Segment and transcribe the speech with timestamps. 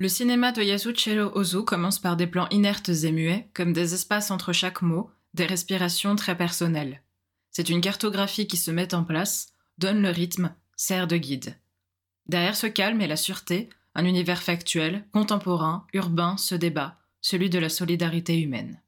[0.00, 4.30] Le cinéma de Yasuchiro Ozu commence par des plans inertes et muets, comme des espaces
[4.30, 7.02] entre chaque mot, des respirations très personnelles.
[7.50, 11.56] C'est une cartographie qui se met en place, donne le rythme, sert de guide.
[12.26, 17.58] Derrière ce calme et la sûreté, un univers factuel, contemporain, urbain se débat, celui de
[17.58, 18.80] la solidarité humaine.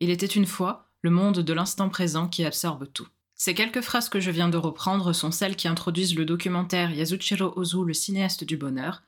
[0.00, 3.08] Il était une fois le monde de l'instant présent qui absorbe tout.
[3.34, 7.54] Ces quelques phrases que je viens de reprendre sont celles qui introduisent le documentaire Yasuchiro
[7.56, 9.02] Ozu, le cinéaste du bonheur,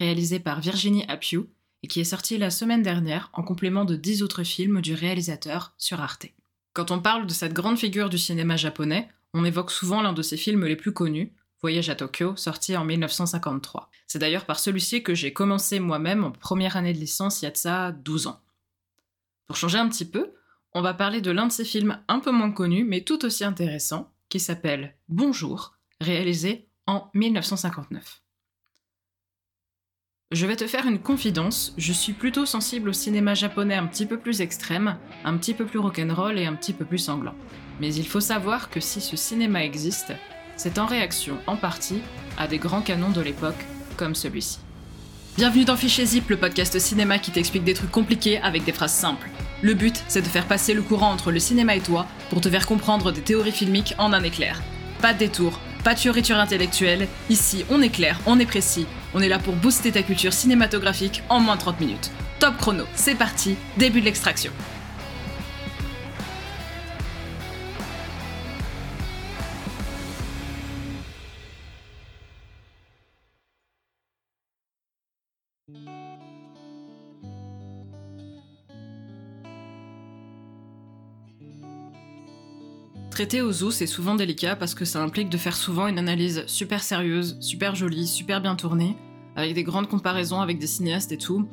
[0.00, 1.46] réalisé par Virginie Appiou
[1.82, 5.74] et qui est sorti la semaine dernière en complément de dix autres films du réalisateur
[5.78, 6.26] sur Arte.
[6.72, 10.22] Quand on parle de cette grande figure du cinéma japonais, on évoque souvent l'un de
[10.22, 13.90] ses films les plus connus, Voyage à Tokyo, sorti en 1953.
[14.06, 17.48] C'est d'ailleurs par celui-ci que j'ai commencé moi-même en première année de licence il y
[17.48, 18.40] a de ça 12 ans.
[19.46, 20.32] Pour changer un petit peu,
[20.72, 23.44] on va parler de l'un de ses films un peu moins connus mais tout aussi
[23.44, 28.22] intéressant, qui s'appelle Bonjour, réalisé en 1959.
[30.32, 34.06] Je vais te faire une confidence, je suis plutôt sensible au cinéma japonais un petit
[34.06, 37.34] peu plus extrême, un petit peu plus rock'n'roll et un petit peu plus sanglant.
[37.80, 40.12] Mais il faut savoir que si ce cinéma existe,
[40.56, 42.00] c'est en réaction, en partie,
[42.38, 44.60] à des grands canons de l'époque, comme celui-ci.
[45.36, 48.94] Bienvenue dans Fichier Zip, le podcast cinéma qui t'explique des trucs compliqués avec des phrases
[48.94, 49.30] simples.
[49.62, 52.48] Le but, c'est de faire passer le courant entre le cinéma et toi pour te
[52.48, 54.62] faire comprendre des théories filmiques en un éclair.
[55.02, 59.20] Pas de détour, pas de fioriture intellectuelle, ici on est clair, on est précis, on
[59.20, 62.10] est là pour booster ta culture cinématographique en moins de 30 minutes.
[62.38, 64.52] Top chrono, c'est parti, début de l'extraction.
[83.10, 86.44] Traiter aux zoo, c'est souvent délicat parce que ça implique de faire souvent une analyse
[86.46, 88.96] super sérieuse, super jolie, super bien tournée,
[89.36, 91.48] avec des grandes comparaisons avec des cinéastes et tout,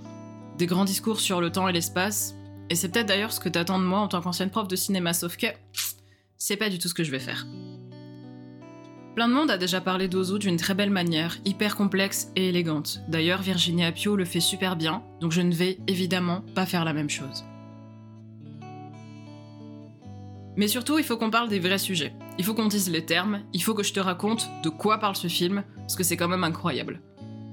[0.57, 2.35] des grands discours sur le temps et l'espace.
[2.69, 5.13] Et c'est peut-être d'ailleurs ce que t'attends de moi en tant qu'ancienne prof de cinéma,
[5.13, 5.47] sauf que
[6.37, 7.47] c'est pas du tout ce que je vais faire.
[9.15, 13.01] Plein de monde a déjà parlé d'Ozu d'une très belle manière, hyper complexe et élégante.
[13.07, 16.93] D'ailleurs, Virginie Apio le fait super bien, donc je ne vais évidemment pas faire la
[16.93, 17.43] même chose.
[20.57, 22.13] Mais surtout, il faut qu'on parle des vrais sujets.
[22.39, 25.15] Il faut qu'on dise les termes, il faut que je te raconte de quoi parle
[25.15, 26.99] ce film, parce que c'est quand même incroyable.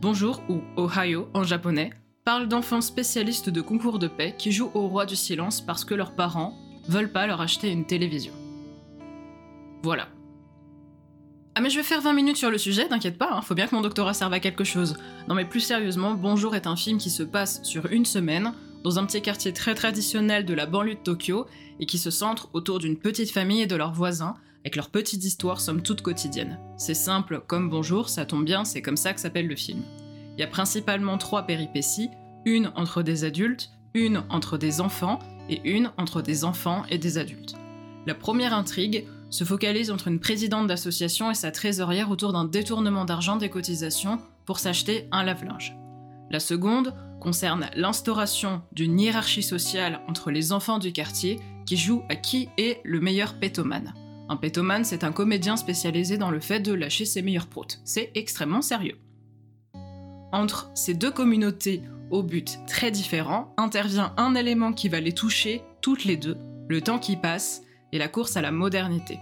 [0.01, 1.91] Bonjour, ou Ohio en japonais,
[2.25, 5.95] parle d'enfants spécialistes de concours de paix qui jouent au roi du silence parce que
[5.95, 6.57] leurs parents
[6.89, 8.33] veulent pas leur acheter une télévision.
[9.83, 10.09] Voilà.
[11.57, 13.67] Ah mais je vais faire 20 minutes sur le sujet, t'inquiète pas, hein, faut bien
[13.67, 14.97] que mon doctorat serve à quelque chose.
[15.29, 18.55] Non mais plus sérieusement, Bonjour est un film qui se passe sur une semaine,
[18.85, 21.47] dans un petit quartier très traditionnel de la banlieue de Tokyo
[21.81, 25.25] et qui se centre autour d'une petite famille et de leurs voisins, avec leurs petites
[25.25, 26.59] histoires somme toute quotidiennes.
[26.77, 29.83] C'est simple comme bonjour, ça tombe bien, c'est comme ça que s'appelle le film.
[30.37, 32.11] Il y a principalement trois péripéties,
[32.45, 35.19] une entre des adultes, une entre des enfants
[35.49, 37.55] et une entre des enfants et des adultes.
[38.07, 43.07] La première intrigue se focalise entre une présidente d'association et sa trésorière autour d'un détournement
[43.07, 45.75] d'argent des cotisations pour s'acheter un lave-linge.
[46.31, 52.17] La seconde concerne l'instauration d'une hiérarchie sociale entre les enfants du quartier qui joue à
[52.17, 53.95] qui est le meilleur pétomane.
[54.29, 57.81] Un pétomane, c'est un comédien spécialisé dans le fait de lâcher ses meilleurs proutes.
[57.85, 58.99] C'est extrêmement sérieux.
[60.33, 65.63] Entre ces deux communautés au but très différent, intervient un élément qui va les toucher
[65.81, 66.37] toutes les deux,
[66.69, 69.19] le temps qui passe et la course à la modernité.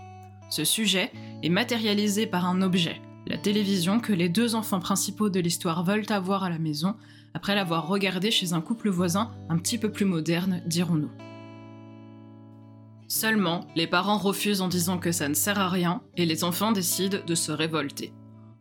[0.51, 1.12] Ce sujet
[1.45, 6.11] est matérialisé par un objet, la télévision que les deux enfants principaux de l'histoire veulent
[6.11, 6.97] avoir à la maison
[7.34, 11.10] après l'avoir regardé chez un couple voisin un petit peu plus moderne, dirons-nous.
[13.09, 16.72] Seulement, les parents refusent en disant que ça ne sert à rien et les enfants
[16.72, 18.12] décident de se révolter.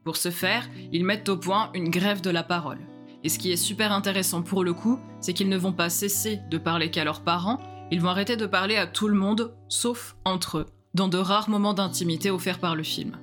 [0.03, 2.79] Pour ce faire, ils mettent au point une grève de la parole.
[3.23, 6.39] Et ce qui est super intéressant pour le coup, c'est qu'ils ne vont pas cesser
[6.49, 7.59] de parler qu'à leurs parents,
[7.91, 11.49] ils vont arrêter de parler à tout le monde, sauf entre eux, dans de rares
[11.49, 13.17] moments d'intimité offerts par le film.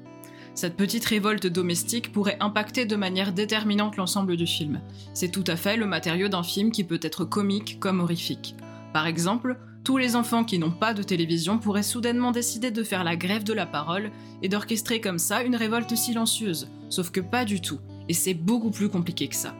[0.59, 4.81] Cette petite révolte domestique pourrait impacter de manière déterminante l'ensemble du film.
[5.15, 8.57] C'est tout à fait le matériau d'un film qui peut être comique comme horrifique.
[8.93, 13.05] Par exemple, tous les enfants qui n'ont pas de télévision pourraient soudainement décider de faire
[13.05, 14.11] la grève de la parole
[14.43, 17.79] et d'orchestrer comme ça une révolte silencieuse, sauf que pas du tout,
[18.09, 19.55] et c'est beaucoup plus compliqué que ça.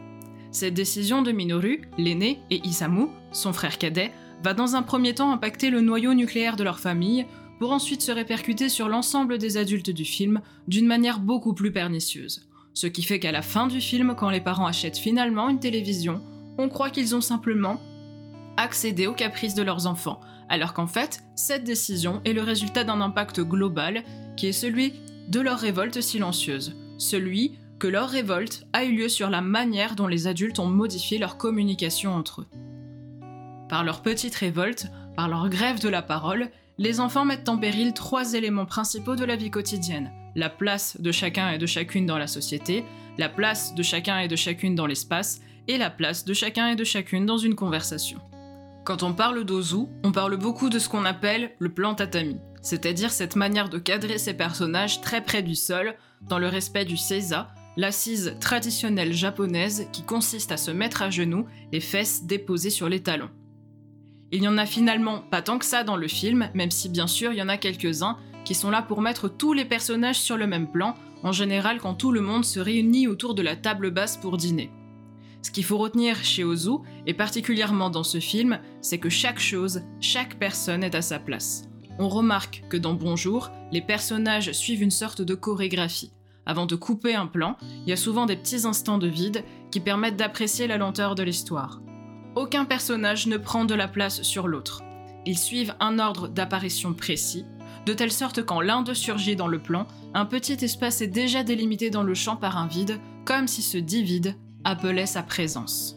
[0.51, 4.11] Cette décision de Minoru, l'aîné, et Isamu, son frère cadet,
[4.43, 7.25] va dans un premier temps impacter le noyau nucléaire de leur famille,
[7.59, 12.47] pour ensuite se répercuter sur l'ensemble des adultes du film d'une manière beaucoup plus pernicieuse.
[12.73, 16.21] Ce qui fait qu'à la fin du film, quand les parents achètent finalement une télévision,
[16.57, 17.79] on croit qu'ils ont simplement
[18.57, 23.01] accédé aux caprices de leurs enfants, alors qu'en fait, cette décision est le résultat d'un
[23.01, 24.03] impact global
[24.37, 24.93] qui est celui
[25.27, 30.07] de leur révolte silencieuse, celui que leur révolte a eu lieu sur la manière dont
[30.07, 32.47] les adultes ont modifié leur communication entre eux.
[33.69, 36.49] Par leur petite révolte, par leur grève de la parole,
[36.79, 40.13] les enfants mettent en péril trois éléments principaux de la vie quotidienne.
[40.35, 42.85] La place de chacun et de chacune dans la société,
[43.17, 46.77] la place de chacun et de chacune dans l'espace, et la place de chacun et
[46.77, 48.19] de chacune dans une conversation.
[48.85, 53.11] Quand on parle d'Ozu, on parle beaucoup de ce qu'on appelle le plan tatami, c'est-à-dire
[53.11, 57.49] cette manière de cadrer ses personnages très près du sol, dans le respect du seiza,
[57.75, 63.03] l'assise traditionnelle japonaise qui consiste à se mettre à genoux, les fesses déposées sur les
[63.03, 63.29] talons.
[64.31, 67.07] Il n'y en a finalement pas tant que ça dans le film, même si bien
[67.07, 70.37] sûr il y en a quelques-uns qui sont là pour mettre tous les personnages sur
[70.37, 73.91] le même plan, en général quand tout le monde se réunit autour de la table
[73.91, 74.71] basse pour dîner.
[75.41, 79.81] Ce qu'il faut retenir chez Ozu, et particulièrement dans ce film, c'est que chaque chose,
[79.99, 81.63] chaque personne est à sa place.
[81.97, 86.11] On remarque que dans Bonjour, les personnages suivent une sorte de chorégraphie.
[86.45, 89.79] Avant de couper un plan, il y a souvent des petits instants de vide qui
[89.79, 91.81] permettent d'apprécier la lenteur de l'histoire.
[92.35, 94.81] Aucun personnage ne prend de la place sur l'autre.
[95.25, 97.45] Ils suivent un ordre d'apparition précis,
[97.85, 101.43] de telle sorte quand l'un d'eux surgit dans le plan, un petit espace est déjà
[101.43, 105.95] délimité dans le champ par un vide, comme si ce dit vide appelait sa présence.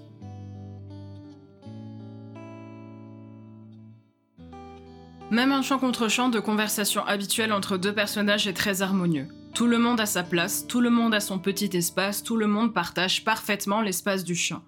[5.30, 9.28] Même un chant contre chant de conversation habituelle entre deux personnages est très harmonieux.
[9.54, 12.46] Tout le monde a sa place, tout le monde a son petit espace, tout le
[12.46, 14.62] monde partage parfaitement l'espace du chant.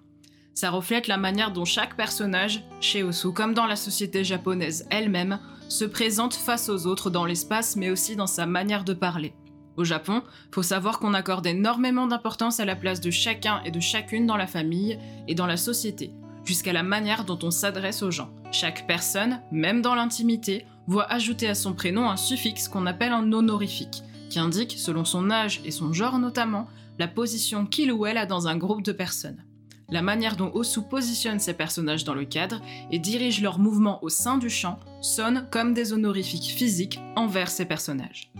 [0.55, 5.37] Ça reflète la manière dont chaque personnage, chez Osu comme dans la société japonaise elle-même,
[5.67, 9.33] se présente face aux autres dans l'espace mais aussi dans sa manière de parler.
[9.75, 10.23] Au Japon,
[10.53, 14.37] faut savoir qu'on accorde énormément d'importance à la place de chacun et de chacune dans
[14.37, 14.97] la famille
[15.27, 16.11] et dans la société,
[16.45, 18.33] jusqu'à la manière dont on s'adresse aux gens.
[18.53, 23.33] Chaque personne, même dans l'intimité, voit ajouter à son prénom un suffixe qu'on appelle un
[23.33, 26.67] honorifique, qui indique, selon son âge et son genre notamment,
[26.97, 29.43] la position qu'il ou elle a dans un groupe de personnes.
[29.89, 32.61] La manière dont Osu positionne ses personnages dans le cadre
[32.91, 37.65] et dirige leurs mouvements au sein du champ sonne comme des honorifiques physiques envers ses
[37.65, 38.31] personnages.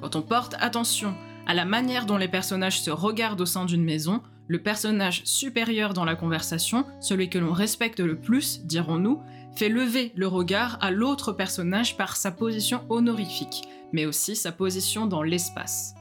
[0.00, 1.14] Quand on porte attention
[1.46, 5.92] à la manière dont les personnages se regardent au sein d'une maison, le personnage supérieur
[5.92, 9.20] dans la conversation, celui que l'on respecte le plus, dirons-nous,
[9.56, 13.62] fait lever le regard à l'autre personnage par sa position honorifique,
[13.92, 15.94] mais aussi sa position dans l'espace.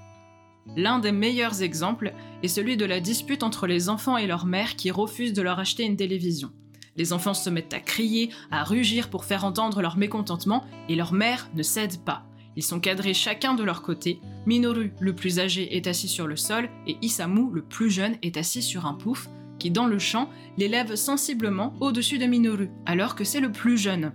[0.76, 2.14] L'un des meilleurs exemples
[2.44, 5.60] est celui de la dispute entre les enfants et leur mère qui refusent de leur
[5.60, 6.52] acheter une télévision.
[6.98, 11.14] Les enfants se mettent à crier, à rugir pour faire entendre leur mécontentement, et leur
[11.14, 12.26] mère ne cède pas.
[12.56, 14.20] Ils sont cadrés chacun de leur côté.
[14.46, 18.38] Minoru, le plus âgé, est assis sur le sol et Isamu, le plus jeune, est
[18.38, 19.28] assis sur un pouf
[19.60, 24.14] qui, dans le champ, l'élève sensiblement au-dessus de Minoru, alors que c'est le plus jeune.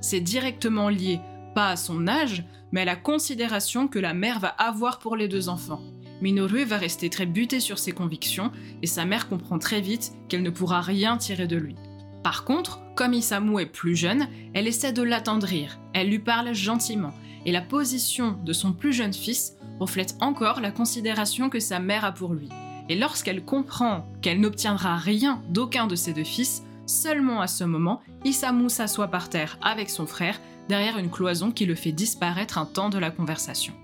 [0.00, 1.20] C'est directement lié,
[1.58, 5.26] pas à son âge, mais à la considération que la mère va avoir pour les
[5.26, 5.80] deux enfants.
[6.22, 10.44] Minoru va rester très buté sur ses convictions et sa mère comprend très vite qu'elle
[10.44, 11.74] ne pourra rien tirer de lui.
[12.22, 17.12] Par contre, comme Isamu est plus jeune, elle essaie de l'attendrir, elle lui parle gentiment,
[17.44, 22.04] et la position de son plus jeune fils reflète encore la considération que sa mère
[22.04, 22.50] a pour lui.
[22.88, 28.00] Et lorsqu'elle comprend qu'elle n'obtiendra rien d'aucun de ses deux fils, seulement à ce moment,
[28.24, 32.66] Isamu s'assoit par terre avec son frère derrière une cloison qui le fait disparaître un
[32.66, 33.74] temps de la conversation.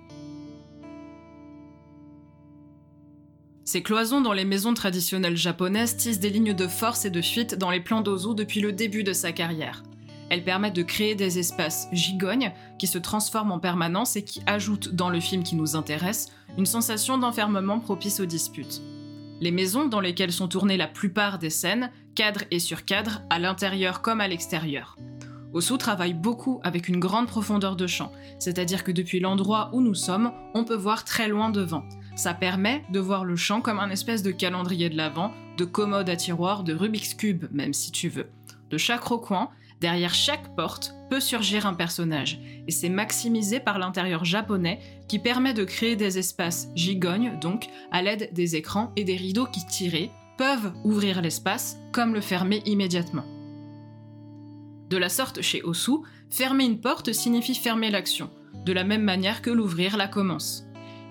[3.64, 7.54] Ces cloisons dans les maisons traditionnelles japonaises tissent des lignes de force et de fuite
[7.54, 9.82] dans les plans d'Ozu depuis le début de sa carrière.
[10.30, 14.94] Elles permettent de créer des espaces gigognes qui se transforment en permanence et qui ajoutent
[14.94, 18.82] dans le film qui nous intéresse une sensation d'enfermement propice aux disputes.
[19.40, 24.02] Les maisons dans lesquelles sont tournées la plupart des scènes, cadre et surcadre, à l'intérieur
[24.02, 24.96] comme à l'extérieur.
[25.54, 29.94] Osu travaille beaucoup avec une grande profondeur de champ, c'est-à-dire que depuis l'endroit où nous
[29.94, 31.84] sommes, on peut voir très loin devant.
[32.16, 36.10] Ça permet de voir le champ comme un espèce de calendrier de l'avant, de commode
[36.10, 38.30] à tiroir, de Rubik's Cube, même si tu veux.
[38.70, 44.24] De chaque recoin, Derrière chaque porte peut surgir un personnage, et c'est maximisé par l'intérieur
[44.24, 49.16] japonais qui permet de créer des espaces gigognes, donc à l'aide des écrans et des
[49.16, 53.24] rideaux qui tirés peuvent ouvrir l'espace comme le fermer immédiatement.
[54.94, 58.30] De la sorte chez Osu, fermer une porte signifie fermer l'action,
[58.64, 60.66] de la même manière que l'ouvrir la commence.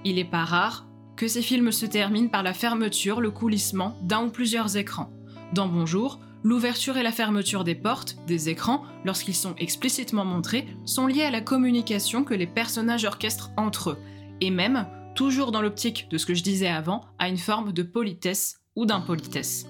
[0.05, 0.87] Il n'est pas rare
[1.17, 5.11] que ces films se terminent par la fermeture, le coulissement d'un ou plusieurs écrans.
[5.51, 11.05] Dans Bonjour, l'ouverture et la fermeture des portes, des écrans, lorsqu'ils sont explicitement montrés, sont
[11.05, 13.97] liés à la communication que les personnages orchestrent entre eux,
[14.39, 17.83] et même, toujours dans l'optique de ce que je disais avant, à une forme de
[17.83, 19.65] politesse ou d'impolitesse.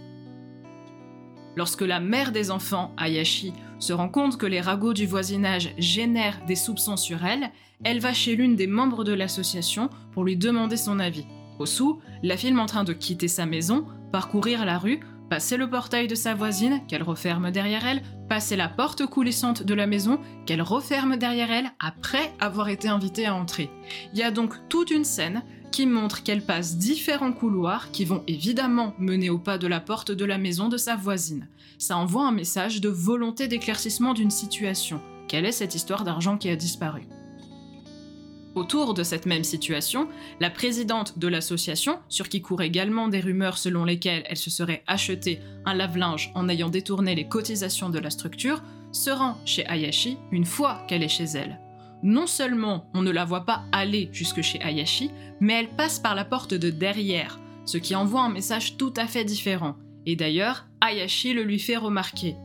[1.55, 6.43] Lorsque la mère des enfants, Ayashi, se rend compte que les ragots du voisinage génèrent
[6.47, 7.51] des soupçons sur elle,
[7.83, 11.25] elle va chez l'une des membres de l'association pour lui demander son avis.
[11.59, 11.65] Au
[12.23, 16.15] la filme en train de quitter sa maison, parcourir la rue, passer le portail de
[16.15, 21.17] sa voisine, qu'elle referme derrière elle, passer la porte coulissante de la maison, qu'elle referme
[21.17, 23.69] derrière elle, après avoir été invitée à entrer.
[24.13, 25.43] Il y a donc toute une scène
[25.73, 30.11] qui montre qu'elle passe différents couloirs qui vont évidemment mener au pas de la porte
[30.11, 31.49] de la maison de sa voisine.
[31.79, 35.01] Ça envoie un message de volonté d'éclaircissement d'une situation.
[35.27, 37.01] Quelle est cette histoire d'argent qui a disparu?
[38.53, 40.07] Autour de cette même situation,
[40.39, 44.83] la présidente de l'association, sur qui courent également des rumeurs selon lesquelles elle se serait
[44.85, 48.61] acheté un lave-linge en ayant détourné les cotisations de la structure,
[48.91, 51.62] se rend chez Ayashi une fois qu'elle est chez elle.
[52.03, 56.15] Non seulement on ne la voit pas aller jusque chez Ayashi, mais elle passe par
[56.15, 59.75] la porte de derrière, ce qui envoie un message tout à fait différent.
[60.05, 62.35] Et d'ailleurs, Ayashi le lui fait remarquer.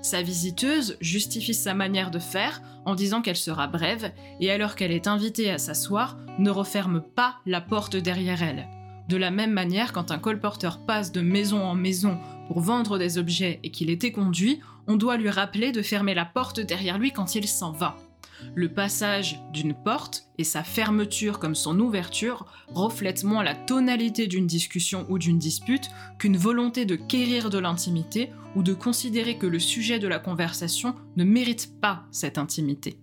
[0.00, 4.92] Sa visiteuse justifie sa manière de faire en disant qu'elle sera brève et alors qu'elle
[4.92, 8.68] est invitée à s'asseoir, ne referme pas la porte derrière elle.
[9.08, 13.18] De la même manière, quand un colporteur passe de maison en maison pour vendre des
[13.18, 17.10] objets et qu'il est conduit, on doit lui rappeler de fermer la porte derrière lui
[17.10, 17.96] quand il s'en va.
[18.54, 24.46] Le passage d'une porte et sa fermeture comme son ouverture reflètent moins la tonalité d'une
[24.46, 29.58] discussion ou d'une dispute qu'une volonté de quérir de l'intimité ou de considérer que le
[29.58, 32.98] sujet de la conversation ne mérite pas cette intimité.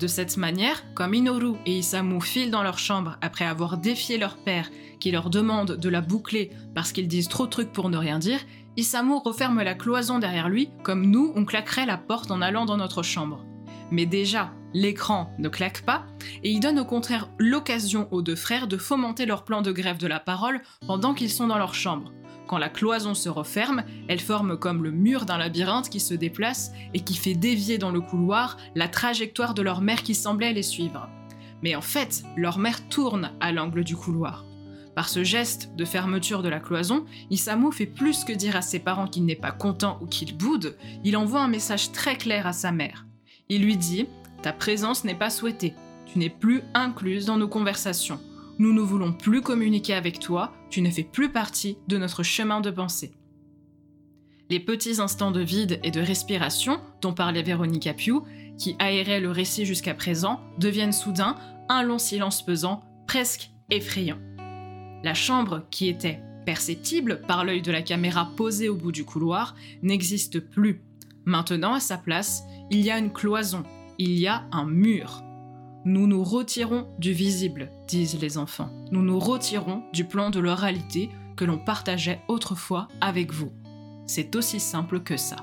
[0.00, 4.38] De cette manière, comme Inoru et Isamu filent dans leur chambre après avoir défié leur
[4.38, 7.98] père qui leur demande de la boucler parce qu'ils disent trop de trucs pour ne
[7.98, 8.40] rien dire,
[8.80, 12.78] Isamu referme la cloison derrière lui comme nous on claquerait la porte en allant dans
[12.78, 13.44] notre chambre.
[13.90, 16.06] Mais déjà, l'écran ne claque pas,
[16.42, 19.98] et il donne au contraire l'occasion aux deux frères de fomenter leur plan de grève
[19.98, 22.10] de la parole pendant qu'ils sont dans leur chambre.
[22.48, 26.72] Quand la cloison se referme, elle forme comme le mur d'un labyrinthe qui se déplace
[26.94, 30.62] et qui fait dévier dans le couloir la trajectoire de leur mère qui semblait les
[30.62, 31.06] suivre.
[31.62, 34.46] Mais en fait, leur mère tourne à l'angle du couloir.
[35.00, 38.80] Par ce geste de fermeture de la cloison, Isamu fait plus que dire à ses
[38.80, 42.52] parents qu'il n'est pas content ou qu'il boude, il envoie un message très clair à
[42.52, 43.06] sa mère.
[43.48, 44.08] Il lui dit
[44.42, 45.72] Ta présence n'est pas souhaitée,
[46.04, 48.20] tu n'es plus incluse dans nos conversations.
[48.58, 52.60] Nous ne voulons plus communiquer avec toi, tu ne fais plus partie de notre chemin
[52.60, 53.14] de pensée.
[54.50, 58.16] Les petits instants de vide et de respiration dont parlait Véronica Piu,
[58.58, 61.36] qui aéraient le récit jusqu'à présent, deviennent soudain
[61.70, 64.18] un long silence pesant, presque effrayant.
[65.02, 69.54] La chambre, qui était perceptible par l'œil de la caméra posée au bout du couloir,
[69.82, 70.82] n'existe plus.
[71.24, 73.62] Maintenant, à sa place, il y a une cloison,
[73.98, 75.22] il y a un mur.
[75.84, 78.70] Nous nous retirons du visible, disent les enfants.
[78.90, 83.52] Nous nous retirons du plan de l'oralité que l'on partageait autrefois avec vous.
[84.06, 85.36] C'est aussi simple que ça.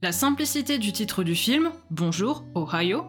[0.00, 3.04] La simplicité du titre du film, Bonjour, Ohio,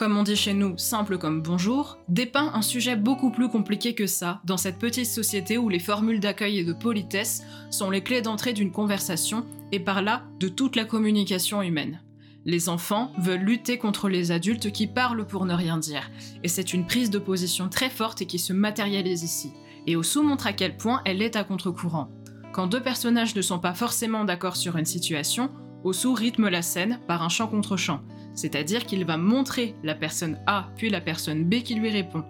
[0.00, 4.06] comme on dit chez nous, simple comme bonjour, dépeint un sujet beaucoup plus compliqué que
[4.06, 8.22] ça dans cette petite société où les formules d'accueil et de politesse sont les clés
[8.22, 12.00] d'entrée d'une conversation et par là de toute la communication humaine.
[12.46, 16.10] Les enfants veulent lutter contre les adultes qui parlent pour ne rien dire,
[16.42, 19.52] et c'est une prise de position très forte et qui se matérialise ici.
[19.86, 22.08] Et Osu montre à quel point elle est à contre-courant.
[22.54, 25.50] Quand deux personnages ne sont pas forcément d'accord sur une situation,
[25.84, 28.00] Osu rythme la scène par un chant contre chant,
[28.34, 32.24] c'est-à-dire qu'il va montrer la personne A puis la personne B qui lui répond.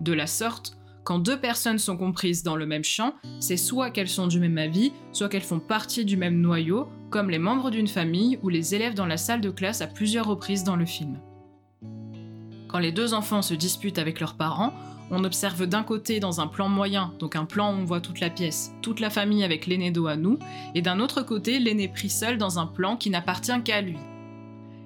[0.00, 4.08] De la sorte, quand deux personnes sont comprises dans le même champ, c'est soit qu'elles
[4.08, 7.86] sont du même avis, soit qu'elles font partie du même noyau, comme les membres d'une
[7.86, 11.18] famille ou les élèves dans la salle de classe à plusieurs reprises dans le film.
[12.68, 14.72] Quand les deux enfants se disputent avec leurs parents,
[15.10, 18.20] on observe d'un côté dans un plan moyen, donc un plan où on voit toute
[18.20, 20.38] la pièce, toute la famille avec l'aîné dos à nous,
[20.74, 23.98] et d'un autre côté l'aîné pris seul dans un plan qui n'appartient qu'à lui,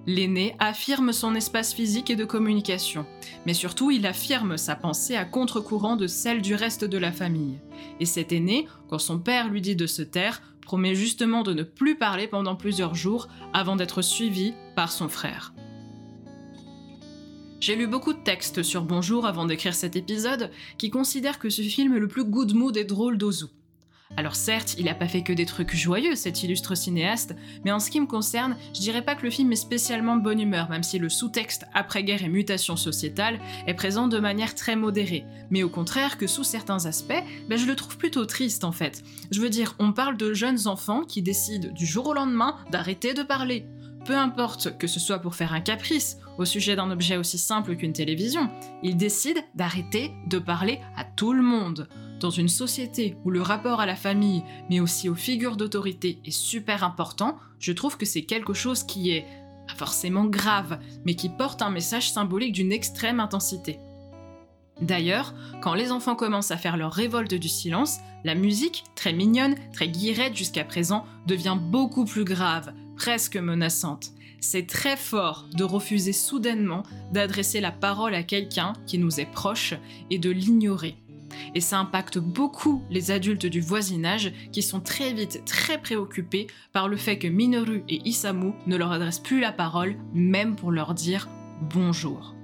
[0.08, 3.04] L'aîné affirme son espace physique et de communication,
[3.44, 7.58] mais surtout il affirme sa pensée à contre-courant de celle du reste de la famille.
[8.00, 11.62] Et cet aîné, quand son père lui dit de se taire, promet justement de ne
[11.62, 15.52] plus parler pendant plusieurs jours avant d'être suivi par son frère.
[17.60, 21.60] J'ai lu beaucoup de textes sur Bonjour avant d'écrire cet épisode qui considèrent que ce
[21.60, 23.44] film est le plus good mood et drôle d'Ozu.
[24.16, 27.78] Alors certes, il n'a pas fait que des trucs joyeux, cet illustre cinéaste, mais en
[27.78, 30.70] ce qui me concerne, je dirais pas que le film est spécialement de bonne humeur,
[30.70, 35.24] même si le sous-texte après-guerre et mutation sociétale est présent de manière très modérée.
[35.50, 39.04] Mais au contraire que sous certains aspects, ben, je le trouve plutôt triste en fait.
[39.30, 43.14] Je veux dire, on parle de jeunes enfants qui décident du jour au lendemain d'arrêter
[43.14, 43.66] de parler.
[44.04, 47.76] peu importe que ce soit pour faire un caprice au sujet d'un objet aussi simple
[47.76, 48.50] qu'une télévision,
[48.82, 51.88] il décide d'arrêter de parler à tout le monde.
[52.20, 56.30] Dans une société où le rapport à la famille, mais aussi aux figures d'autorité est
[56.32, 59.24] super important, je trouve que c'est quelque chose qui est
[59.76, 63.78] forcément grave, mais qui porte un message symbolique d'une extrême intensité.
[64.80, 69.56] D'ailleurs, quand les enfants commencent à faire leur révolte du silence, la musique, très mignonne,
[69.72, 74.10] très guirette jusqu'à présent, devient beaucoup plus grave, presque menaçante.
[74.40, 79.74] C'est très fort de refuser soudainement d'adresser la parole à quelqu'un qui nous est proche
[80.10, 80.96] et de l'ignorer.
[81.54, 86.88] Et ça impacte beaucoup les adultes du voisinage qui sont très vite très préoccupés par
[86.88, 90.94] le fait que Minoru et Isamu ne leur adressent plus la parole, même pour leur
[90.94, 91.28] dire
[91.74, 92.34] bonjour.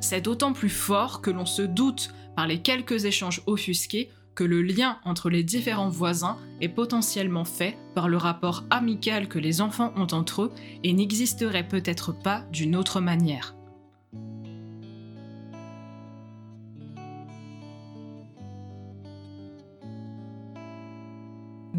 [0.00, 4.62] C'est d'autant plus fort que l'on se doute, par les quelques échanges offusqués, que le
[4.62, 9.92] lien entre les différents voisins est potentiellement fait par le rapport amical que les enfants
[9.96, 13.54] ont entre eux et n'existerait peut-être pas d'une autre manière.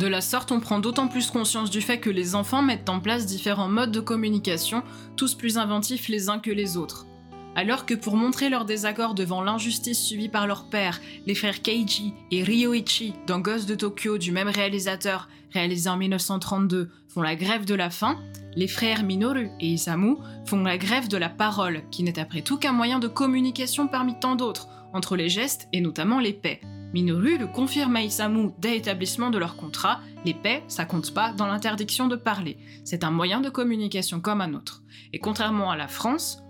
[0.04, 3.00] De la sorte, on prend d'autant plus conscience du fait que les enfants mettent en
[3.00, 4.84] place différents modes de communication,
[5.16, 7.08] tous plus inventifs les uns que les autres.
[7.56, 12.14] Alors que pour montrer leur désaccord devant l'injustice subie par leur père, les frères Keiji
[12.32, 17.64] et Ryoichi dans Ghost de Tokyo du même réalisateur, réalisé en 1932, font la grève
[17.64, 18.20] de la faim,
[18.58, 22.58] les frères Minoru et Isamu font la grève de la parole, qui n'est après tout
[22.58, 26.60] qu'un moyen de communication parmi tant d'autres, entre les gestes et notamment les paix.
[26.94, 31.34] Minoru le confirme à Isamu dès l'établissement de leur contrat, les paix, ça compte pas
[31.34, 34.84] dans l'interdiction de parler, c'est un moyen de communication comme un autre.
[35.12, 36.44] Et contrairement à la France,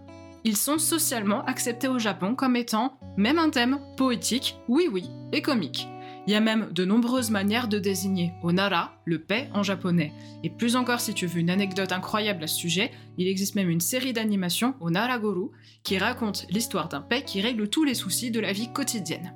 [0.43, 5.41] ils sont socialement acceptés au Japon comme étant même un thème poétique, oui oui, et
[5.41, 5.87] comique.
[6.27, 10.13] Il y a même de nombreuses manières de désigner Onara, le paix en japonais.
[10.43, 13.69] Et plus encore si tu veux une anecdote incroyable à ce sujet, il existe même
[13.69, 15.49] une série d'animations, Onara Goru,
[15.83, 19.33] qui raconte l'histoire d'un paix qui règle tous les soucis de la vie quotidienne.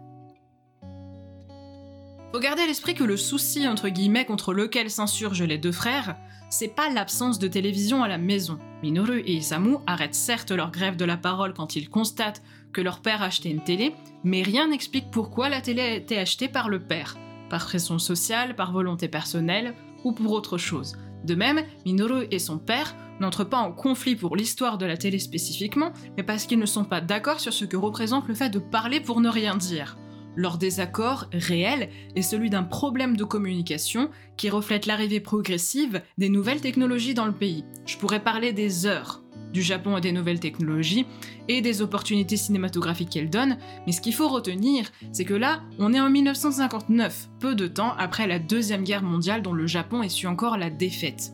[2.34, 6.18] Faut garder à l'esprit que le souci entre guillemets contre lequel s'insurgent les deux frères,
[6.50, 8.60] c'est pas l'absence de télévision à la maison.
[8.84, 12.44] Minoru et Isamu arrêtent certes leur grève de la parole quand ils constatent
[12.74, 16.50] que leur père a une télé, mais rien n'explique pourquoi la télé a été achetée
[16.50, 17.18] par le père.
[17.50, 20.98] Par pression sociale, par volonté personnelle ou pour autre chose.
[21.24, 25.18] De même, Minoru et son père n'entrent pas en conflit pour l'histoire de la télé
[25.18, 28.60] spécifiquement, mais parce qu'ils ne sont pas d'accord sur ce que représente le fait de
[28.60, 29.98] parler pour ne rien dire.
[30.38, 36.62] Leur désaccord réel est celui d'un problème de communication qui reflète l'arrivée progressive des nouvelles
[36.62, 37.66] technologies dans le pays.
[37.88, 41.08] Je pourrais parler des heures du Japon et des nouvelles technologies
[41.48, 45.92] et des opportunités cinématographiques qu'elles donnent, mais ce qu'il faut retenir, c'est que là, on
[45.92, 50.28] est en 1959, peu de temps après la Deuxième Guerre mondiale dont le Japon essuie
[50.28, 51.32] encore la défaite.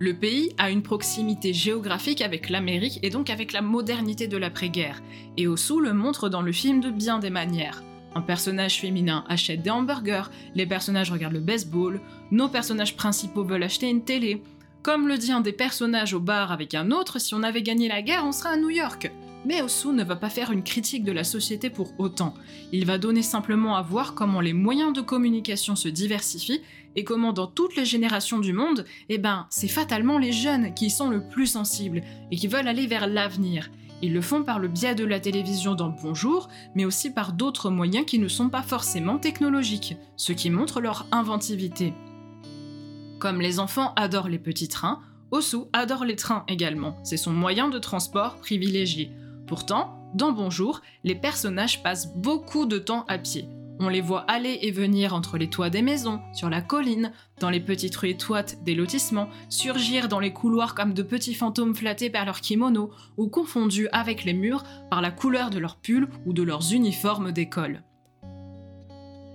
[0.00, 5.02] Le pays a une proximité géographique avec l'Amérique et donc avec la modernité de l'après-guerre,
[5.36, 7.82] et Osu le montre dans le film de bien des manières.
[8.14, 13.64] Un personnage féminin achète des hamburgers, les personnages regardent le baseball, nos personnages principaux veulent
[13.64, 14.40] acheter une télé.
[14.82, 17.88] Comme le dit un des personnages au bar avec un autre, si on avait gagné
[17.88, 19.10] la guerre, on serait à New York.
[19.48, 22.34] Mais Osu ne va pas faire une critique de la société pour autant.
[22.70, 26.60] Il va donner simplement à voir comment les moyens de communication se diversifient
[26.96, 30.90] et comment dans toutes les générations du monde, eh ben, c'est fatalement les jeunes qui
[30.90, 33.70] sont le plus sensibles et qui veulent aller vers l'avenir.
[34.02, 37.70] Ils le font par le biais de la télévision dans Bonjour, mais aussi par d'autres
[37.70, 41.94] moyens qui ne sont pas forcément technologiques, ce qui montre leur inventivité.
[43.18, 47.70] Comme les enfants adorent les petits trains, Osu adore les trains également, c'est son moyen
[47.70, 49.10] de transport privilégié.
[49.48, 53.48] Pourtant, dans Bonjour, les personnages passent beaucoup de temps à pied.
[53.80, 57.48] On les voit aller et venir entre les toits des maisons, sur la colline, dans
[57.48, 62.10] les petites rues étroites des lotissements, surgir dans les couloirs comme de petits fantômes flattés
[62.10, 66.34] par leurs kimonos ou confondus avec les murs par la couleur de leurs pulls ou
[66.34, 67.82] de leurs uniformes d'école.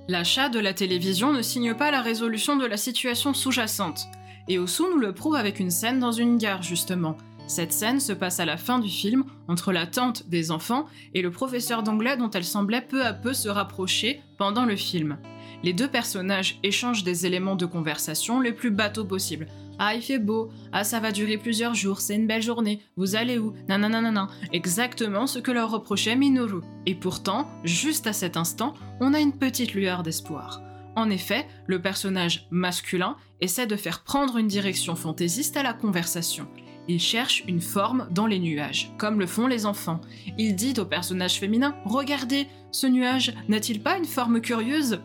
[0.07, 4.05] L'achat de la télévision ne signe pas la résolution de la situation sous-jacente,
[4.47, 8.13] et Osu nous le prouve avec une scène dans une gare justement, cette scène se
[8.13, 12.17] passe à la fin du film, entre la tante des enfants et le professeur d'anglais
[12.17, 15.17] dont elle semblait peu à peu se rapprocher pendant le film.
[15.63, 19.47] Les deux personnages échangent des éléments de conversation les plus bateaux possibles.
[19.79, 20.49] Ah, il fait beau.
[20.71, 22.01] Ah, ça va durer plusieurs jours.
[22.01, 22.81] C'est une belle journée.
[22.97, 23.53] Vous allez où?
[23.67, 24.27] Nananana.
[24.51, 26.61] Exactement ce que leur reprochait Minoru.
[26.85, 30.61] Et pourtant, juste à cet instant, on a une petite lueur d'espoir.
[30.95, 36.47] En effet, le personnage masculin essaie de faire prendre une direction fantaisiste à la conversation.
[36.87, 40.01] Il cherche une forme dans les nuages, comme le font les enfants.
[40.37, 44.99] Il dit au personnage féminin Regardez, ce nuage n'a-t-il pas une forme curieuse?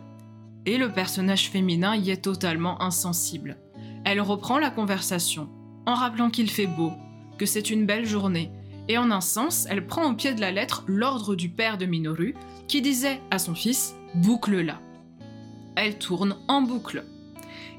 [0.67, 3.59] Et le personnage féminin y est totalement insensible.
[4.05, 5.49] Elle reprend la conversation.
[5.87, 6.93] en rappelant qu'il fait beau,
[7.39, 8.51] que c'est une belle journée,
[8.89, 11.87] et en un sens, elle prend au pied de la lettre l'ordre du père de
[11.87, 12.35] Minoru,
[12.67, 14.81] qui disait à son fils Boucle-la.
[15.77, 17.05] Elle tourne en boucle.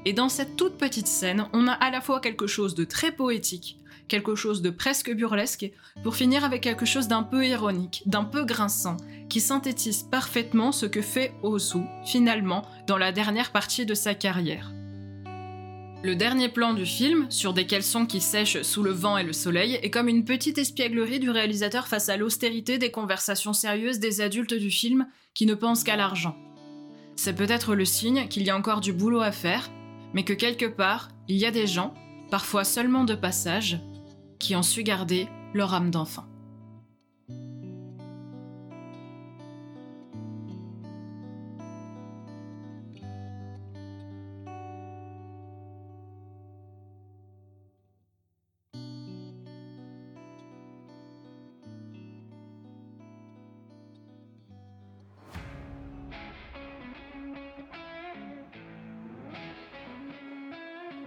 [0.04, 3.12] Et dans cette toute petite scène, on a à la fois quelque chose de très
[3.12, 3.79] poétique,
[4.10, 5.70] quelque chose de presque burlesque,
[6.02, 8.98] pour finir avec quelque chose d'un peu ironique, d'un peu grinçant,
[9.30, 14.72] qui synthétise parfaitement ce que fait Osu, finalement, dans la dernière partie de sa carrière.
[16.02, 19.34] Le dernier plan du film, sur des caleçons qui sèchent sous le vent et le
[19.34, 24.22] soleil, est comme une petite espièglerie du réalisateur face à l'austérité des conversations sérieuses des
[24.22, 26.36] adultes du film qui ne pensent qu'à l'argent.
[27.16, 29.70] C'est peut-être le signe qu'il y a encore du boulot à faire,
[30.14, 31.94] mais que quelque part, il y a des gens,
[32.30, 33.78] parfois seulement de passage,
[34.40, 36.24] qui ont su garder leur âme d'enfant.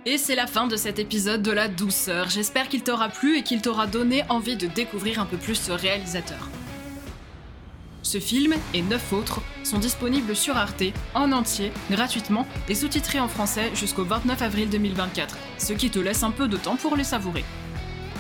[0.06, 2.30] Et c'est la fin de cet épisode de la douceur.
[2.30, 5.72] J'espère qu'il t'aura plu et qu'il t'aura donné envie de découvrir un peu plus ce
[5.72, 6.50] réalisateur.
[8.02, 13.30] Ce film et neuf autres sont disponibles sur Arte en entier, gratuitement et sous-titrés en
[13.30, 17.06] français jusqu'au 29 avril 2024, ce qui te laisse un peu de temps pour les
[17.06, 17.46] savourer.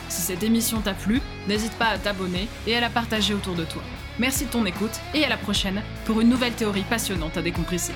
[0.07, 3.65] Si cette émission t'a plu, n'hésite pas à t'abonner et à la partager autour de
[3.65, 3.81] toi.
[4.19, 7.93] Merci de ton écoute et à la prochaine pour une nouvelle théorie passionnante à décompresser.